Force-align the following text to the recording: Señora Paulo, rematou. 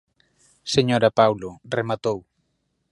Señora 0.73 1.09
Paulo, 1.19 1.49
rematou. 1.77 2.19